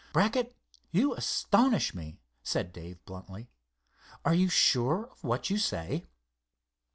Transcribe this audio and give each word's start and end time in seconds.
"Brackett, 0.13 0.55
you 0.89 1.13
astonish 1.13 1.93
me," 1.93 2.17
said 2.41 2.73
Dave, 2.73 3.05
bluntly. 3.05 3.51
"Are 4.25 4.33
you 4.33 4.49
sure 4.49 5.05
of 5.11 5.23
what 5.23 5.51
you 5.51 5.59
say?" 5.59 6.07